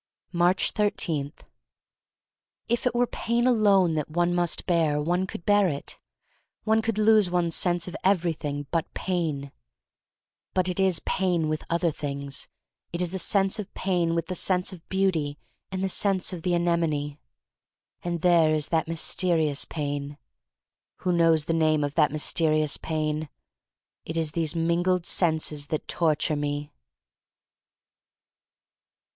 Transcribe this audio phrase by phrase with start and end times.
[0.33, 1.31] Aatcb 13.
[2.67, 5.99] IF IT were pain alone that one must bear, one could bear it.
[6.63, 9.51] One could lose one's sense of everything but pain.
[10.55, 12.47] But it is pain with other things.
[12.91, 15.37] It is the sense of pain with the sense of beauty
[15.71, 17.19] and the sense of the anemone.
[18.01, 20.17] And there is that mysterious pain.
[21.01, 23.29] Who knows the name of ^that myste rious pain?
[24.05, 26.71] It is these mingled senses that tor ture me.